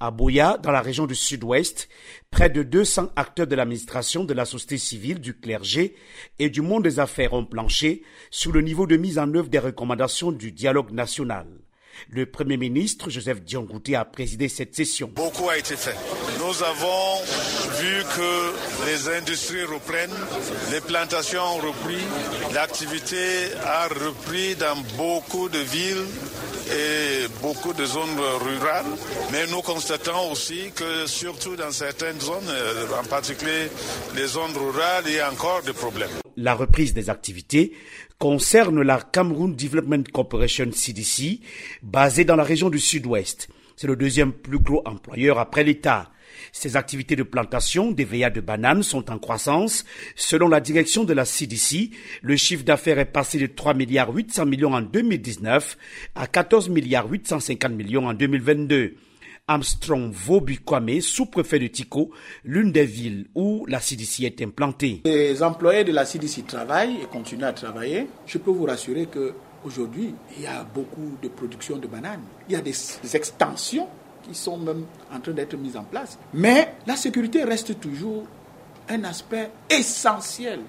[0.00, 1.88] À Boya, dans la région du sud-ouest,
[2.30, 5.96] près de 200 acteurs de l'administration, de la société civile, du clergé
[6.38, 9.58] et du monde des affaires ont planché sur le niveau de mise en œuvre des
[9.58, 11.48] recommandations du dialogue national.
[12.10, 15.10] Le Premier ministre, Joseph Diongouté, a présidé cette session.
[15.14, 15.96] Beaucoup a été fait.
[16.38, 17.22] Nous avons
[17.80, 20.10] vu que les industries reprennent,
[20.70, 22.02] les plantations ont repris,
[22.54, 23.16] l'activité
[23.64, 26.06] a repris dans beaucoup de villes
[26.70, 28.86] et beaucoup de zones rurales.
[29.32, 32.50] Mais nous constatons aussi que surtout dans certaines zones,
[32.98, 33.68] en particulier
[34.14, 36.10] les zones rurales, il y a encore des problèmes.
[36.36, 37.72] La reprise des activités
[38.18, 41.40] concerne la Cameroon Development Corporation CDC,
[41.82, 43.48] basée dans la région du sud-ouest.
[43.76, 46.10] C'est le deuxième plus gros employeur après l'État.
[46.50, 49.84] Ces activités de plantation des de bananes sont en croissance.
[50.16, 51.90] Selon la direction de la CDC,
[52.22, 55.76] le chiffre d'affaires est passé de 3 milliards 800 millions en 2019
[56.16, 58.96] à 14 milliards 850 millions en 2022.
[59.48, 62.10] Armstrong Vaubukwame, sous-préfet de Tico,
[62.44, 65.00] l'une des villes où la CDC est implantée.
[65.06, 68.06] Les employés de la CDC travaillent et continuent à travailler.
[68.26, 69.32] Je peux vous rassurer que
[69.64, 72.20] aujourd'hui, il y a beaucoup de production de bananes.
[72.48, 73.88] Il y a des, des extensions
[74.22, 76.18] qui sont même en train d'être mises en place.
[76.34, 78.24] Mais la sécurité reste toujours
[78.88, 80.60] un aspect essentiel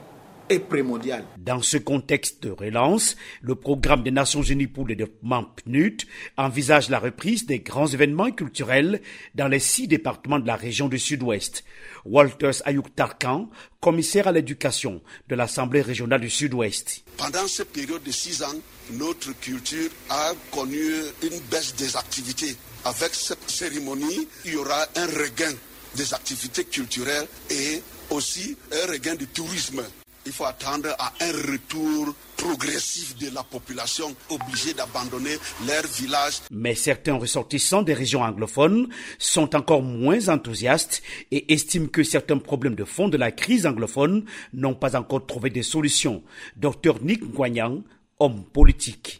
[0.57, 1.23] primordial.
[1.37, 6.01] Dans ce contexte de relance, le programme des Nations Unies pour le développement PNUD
[6.37, 9.01] envisage la reprise des grands événements culturels
[9.35, 11.63] dans les six départements de la région du Sud-Ouest.
[12.05, 17.03] Walters Ayuk Tarkan, commissaire à l'éducation de l'Assemblée régionale du Sud-Ouest.
[17.17, 18.55] Pendant cette période de six ans,
[18.93, 20.79] notre culture a connu
[21.21, 22.55] une baisse des activités.
[22.85, 25.53] Avec cette cérémonie, il y aura un regain
[25.95, 29.83] des activités culturelles et aussi un regain du tourisme
[30.29, 36.41] il faut attendre à un retour progressif de la population obligée d'abandonner leur village.
[36.51, 42.75] Mais certains ressortissants des régions anglophones sont encore moins enthousiastes et estiment que certains problèmes
[42.75, 46.21] de fond de la crise anglophone n'ont pas encore trouvé des solutions.
[46.57, 47.81] Dr Nick Nguyen,
[48.19, 49.17] homme politique.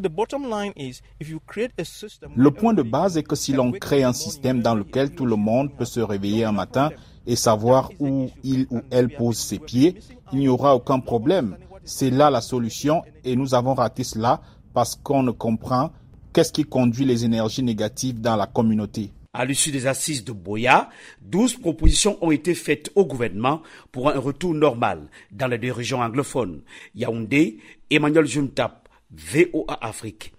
[2.35, 5.37] Le point de base est que si l'on crée un système dans lequel tout le
[5.37, 6.91] monde peut se réveiller un matin
[7.27, 9.95] et savoir où il ou elle pose ses pieds,
[10.31, 11.57] il n'y aura aucun problème.
[11.83, 14.41] C'est là la solution et nous avons raté cela
[14.73, 15.91] parce qu'on ne comprend
[16.33, 19.11] qu'est-ce qui conduit les énergies négatives dans la communauté.
[19.33, 20.89] À l'issue des assises de Boya,
[21.21, 26.01] 12 propositions ont été faites au gouvernement pour un retour normal dans les deux régions
[26.01, 26.61] anglophones.
[26.95, 27.59] Yaoundé,
[27.91, 30.33] Emmanuel Juntap, VOA Afrique.